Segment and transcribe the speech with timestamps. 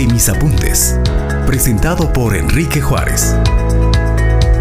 [0.00, 0.98] de mis apuntes,
[1.46, 3.36] presentado por Enrique Juárez.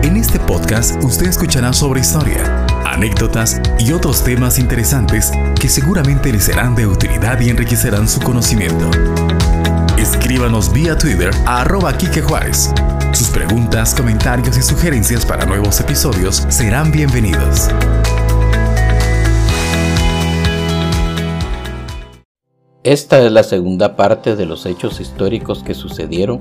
[0.04, 6.42] En este podcast usted escuchará sobre historia, anécdotas y otros temas interesantes que seguramente le
[6.42, 8.92] serán de utilidad y enriquecerán su conocimiento.
[9.97, 11.94] Escríbanos vía Twitter a arroba
[12.28, 12.74] Juárez.
[13.13, 17.70] Sus preguntas, comentarios y sugerencias para nuevos episodios serán bienvenidos.
[22.90, 26.40] Esta es la segunda parte de los hechos históricos que sucedieron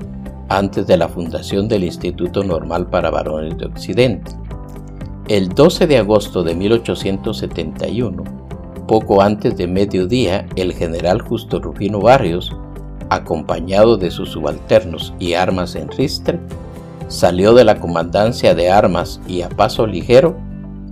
[0.49, 4.31] antes de la fundación del Instituto Normal para Varones de Occidente.
[5.27, 8.23] El 12 de agosto de 1871,
[8.87, 12.51] poco antes de mediodía, el general Justo Rufino Barrios,
[13.11, 16.39] acompañado de sus subalternos y armas en ristre,
[17.09, 20.35] salió de la comandancia de armas y a paso ligero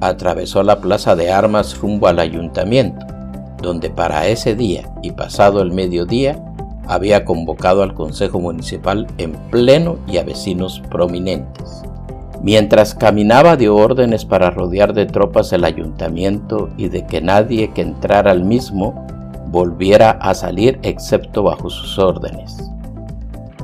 [0.01, 3.16] atravesó la plaza de armas rumbo al ayuntamiento
[3.61, 6.43] donde para ese día y pasado el mediodía
[6.87, 11.83] había convocado al Consejo Municipal en pleno y a vecinos prominentes.
[12.41, 17.81] Mientras caminaba dio órdenes para rodear de tropas el ayuntamiento y de que nadie que
[17.81, 19.05] entrara al mismo
[19.47, 22.57] volviera a salir excepto bajo sus órdenes.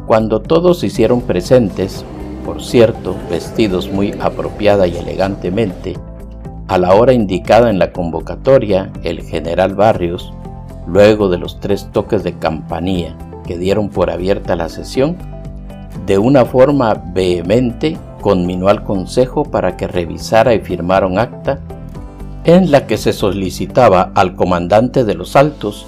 [0.07, 2.03] Cuando todos hicieron presentes,
[2.45, 5.95] por cierto, vestidos muy apropiada y elegantemente,
[6.67, 10.33] a la hora indicada en la convocatoria, el general Barrios,
[10.87, 15.17] luego de los tres toques de campanilla que dieron por abierta la sesión,
[16.05, 21.59] de una forma vehemente conminó al Consejo para que revisara y firmara un acta
[22.45, 25.87] en la que se solicitaba al comandante de los Altos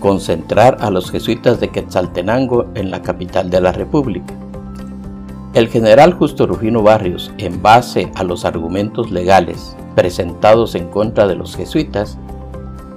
[0.00, 4.34] concentrar a los jesuitas de Quetzaltenango en la capital de la República.
[5.54, 11.34] El general Justo Rufino Barrios, en base a los argumentos legales presentados en contra de
[11.34, 12.16] los jesuitas,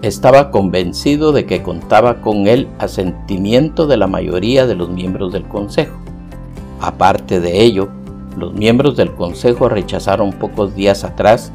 [0.02, 5.44] estaba convencido de que contaba con el asentimiento de la mayoría de los miembros del
[5.44, 5.97] Consejo.
[6.80, 7.89] Aparte de ello,
[8.38, 11.52] los miembros del Consejo rechazaron pocos días atrás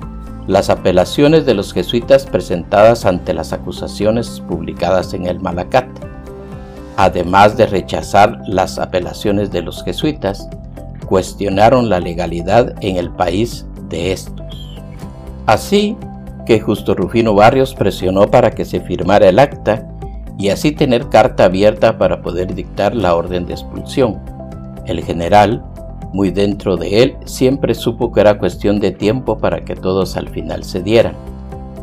[0.46, 5.88] las apelaciones de los jesuitas presentadas ante las acusaciones publicadas en el Malacat,
[6.98, 10.50] además de rechazar las apelaciones de los jesuitas,
[11.10, 14.46] cuestionaron la legalidad en el país de estos.
[15.44, 15.96] Así
[16.46, 19.88] que Justo Rufino Barrios presionó para que se firmara el acta
[20.38, 24.20] y así tener carta abierta para poder dictar la orden de expulsión.
[24.86, 25.64] El general,
[26.12, 30.28] muy dentro de él, siempre supo que era cuestión de tiempo para que todos al
[30.28, 31.16] final se dieran.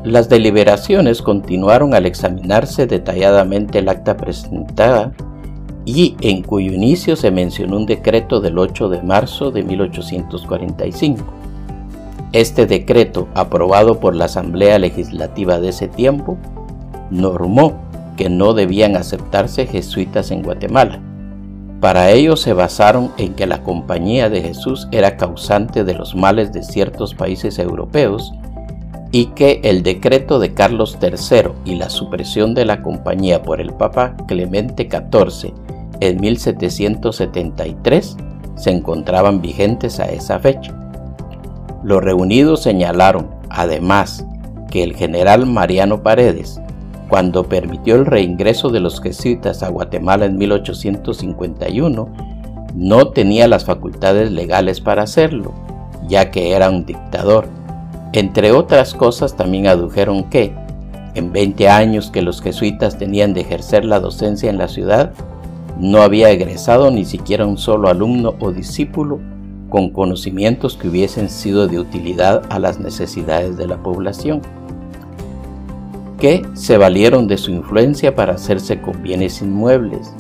[0.06, 5.12] Las deliberaciones continuaron al examinarse detalladamente el acta presentada
[5.88, 11.24] y en cuyo inicio se mencionó un decreto del 8 de marzo de 1845
[12.34, 16.38] este decreto, aprobado por la Asamblea Legislativa de ese tiempo,
[17.10, 17.74] normó
[18.18, 21.00] que no debían aceptarse jesuitas en Guatemala.
[21.80, 26.52] Para ello se basaron en que la Compañía de Jesús era causante de los males
[26.52, 28.34] de ciertos países europeos
[29.12, 33.72] y que el decreto de Carlos III y la supresión de la compañía por el
[33.72, 35.54] Papa Clemente XIV
[36.00, 38.18] en 1773
[38.56, 40.74] se encontraban vigentes a esa fecha.
[41.84, 44.26] Los reunidos señalaron, además,
[44.70, 46.60] que el general Mariano Paredes,
[47.10, 52.10] cuando permitió el reingreso de los jesuitas a Guatemala en 1851,
[52.76, 55.54] no tenía las facultades legales para hacerlo,
[56.08, 57.48] ya que era un dictador.
[58.14, 60.54] Entre otras cosas también adujeron que,
[61.16, 65.14] en 20 años que los jesuitas tenían de ejercer la docencia en la ciudad,
[65.80, 69.20] no había egresado ni siquiera un solo alumno o discípulo
[69.70, 74.42] con conocimientos que hubiesen sido de utilidad a las necesidades de la población,
[76.20, 80.14] que se valieron de su influencia para hacerse con bienes inmuebles,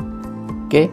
[0.69, 0.91] que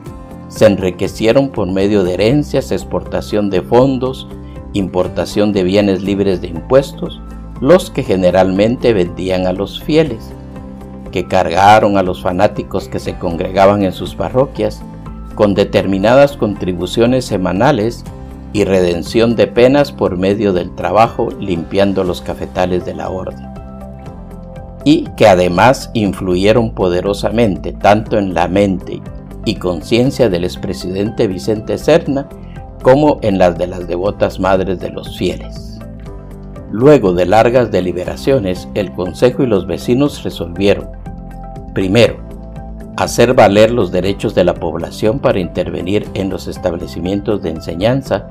[0.49, 4.29] se enriquecieron por medio de herencias, exportación de fondos,
[4.73, 7.21] importación de bienes libres de impuestos,
[7.61, 10.33] los que generalmente vendían a los fieles,
[11.15, 14.83] que cargaron a los fanáticos que se congregaban en sus parroquias
[15.37, 18.03] con determinadas contribuciones semanales
[18.53, 23.47] y redención de penas por medio del trabajo limpiando los cafetales de la orden.
[24.85, 29.01] Y que además influyeron poderosamente tanto en la mente
[29.45, 32.29] y conciencia del expresidente Vicente Serna
[32.83, 35.79] como en las de las devotas madres de los fieles.
[36.73, 40.89] Luego de largas deliberaciones, el Consejo y los vecinos resolvieron,
[41.75, 42.17] primero,
[42.97, 48.29] hacer valer los derechos de la población para intervenir en los establecimientos de enseñanza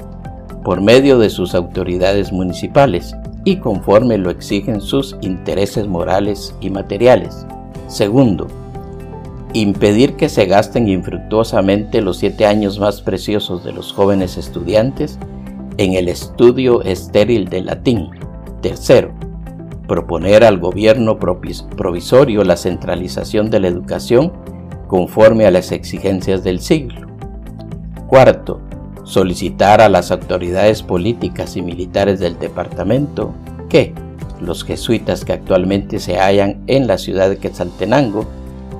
[0.63, 3.13] por medio de sus autoridades municipales
[3.43, 7.45] y conforme lo exigen sus intereses morales y materiales.
[7.87, 8.47] Segundo,
[9.53, 15.19] impedir que se gasten infructuosamente los siete años más preciosos de los jóvenes estudiantes
[15.77, 18.09] en el estudio estéril de latín.
[18.61, 19.11] Tercero,
[19.93, 24.33] proponer al gobierno provisorio la centralización de la educación
[24.87, 27.05] conforme a las exigencias del siglo.
[28.07, 28.59] Cuarto,
[29.03, 33.35] solicitar a las autoridades políticas y militares del departamento
[33.69, 33.93] que
[34.41, 38.25] los jesuitas que actualmente se hallan en la ciudad de Quetzaltenango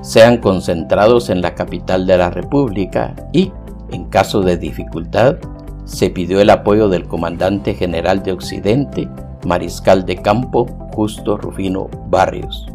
[0.02, 3.52] sean concentrados en la capital de la República y,
[3.92, 5.36] en caso de dificultad,
[5.84, 9.08] se pidió el apoyo del comandante general de Occidente,
[9.44, 12.66] mariscal de campo Justo Rufino Barrios.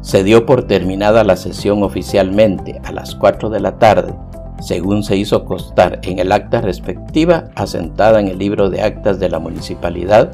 [0.00, 4.14] Se dio por terminada la sesión oficialmente a las 4 de la tarde,
[4.60, 9.28] según se hizo constar en el acta respectiva asentada en el libro de actas de
[9.28, 10.30] la municipalidad,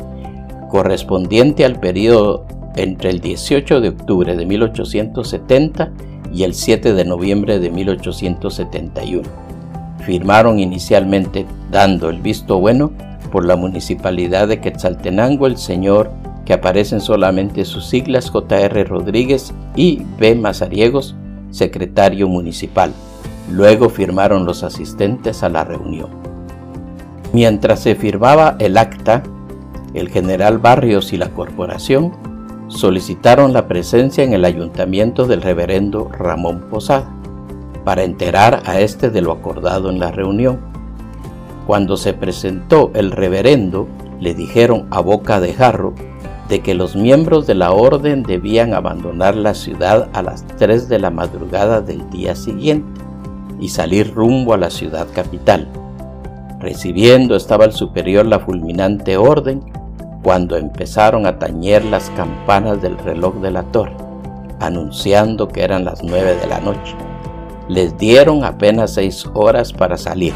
[0.68, 2.46] correspondiente al periodo
[2.76, 5.92] entre el 18 de octubre de 1870
[6.32, 9.28] y el 7 de noviembre de 1871.
[10.04, 12.92] Firmaron inicialmente dando el visto bueno
[13.26, 16.10] por la municipalidad de Quetzaltenango el señor
[16.44, 20.34] que aparecen solamente sus siglas JR Rodríguez y B.
[20.36, 21.16] Mazariegos,
[21.50, 22.92] secretario municipal.
[23.50, 26.10] Luego firmaron los asistentes a la reunión.
[27.32, 29.22] Mientras se firmaba el acta,
[29.94, 32.12] el general Barrios y la corporación
[32.68, 37.12] solicitaron la presencia en el ayuntamiento del reverendo Ramón Posada
[37.84, 40.58] para enterar a este de lo acordado en la reunión.
[41.66, 43.88] Cuando se presentó el reverendo,
[44.20, 45.94] le dijeron a boca de jarro
[46.48, 50.98] de que los miembros de la orden debían abandonar la ciudad a las 3 de
[51.00, 53.00] la madrugada del día siguiente
[53.58, 55.68] y salir rumbo a la ciudad capital.
[56.60, 59.60] Recibiendo estaba el superior la fulminante orden
[60.22, 63.96] cuando empezaron a tañer las campanas del reloj de la torre,
[64.60, 66.94] anunciando que eran las nueve de la noche.
[67.68, 70.32] Les dieron apenas seis horas para salir,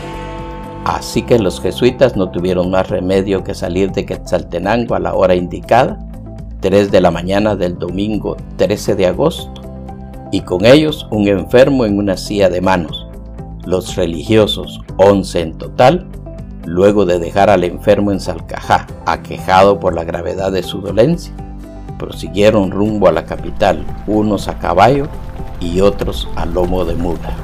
[0.85, 5.35] así que los jesuitas no tuvieron más remedio que salir de Quetzaltenango a la hora
[5.35, 5.99] indicada,
[6.61, 9.53] 3 de la mañana del domingo 13 de agosto,
[10.31, 13.06] y con ellos un enfermo en una silla de manos.
[13.65, 16.06] Los religiosos, 11 en total,
[16.65, 21.32] luego de dejar al enfermo en Salcajá, aquejado por la gravedad de su dolencia,
[21.99, 25.06] prosiguieron rumbo a la capital, unos a caballo
[25.61, 27.37] y otros a lomo de mula.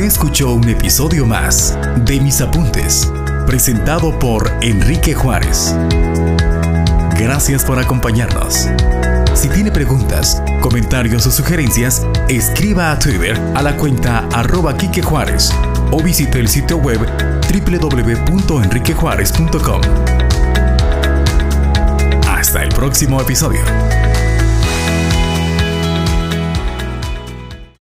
[0.00, 3.12] Escuchó un episodio más de Mis Apuntes,
[3.46, 5.74] presentado por Enrique Juárez.
[7.18, 8.70] Gracias por acompañarnos.
[9.34, 15.52] Si tiene preguntas, comentarios o sugerencias, escriba a Twitter a la cuenta arroba Quique Juárez
[15.90, 17.00] o visite el sitio web
[17.52, 19.82] www.enriquejuárez.com.
[22.26, 23.60] Hasta el próximo episodio.